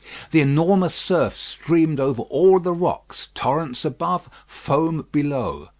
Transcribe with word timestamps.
The 0.31 0.41
enormous 0.41 0.95
surf 0.95 1.37
streamed 1.37 1.99
over 1.99 2.23
all 2.23 2.59
the 2.59 2.73
rocks; 2.73 3.27
torrents 3.35 3.85
above; 3.85 4.31
foam 4.47 5.05
below. 5.11 5.69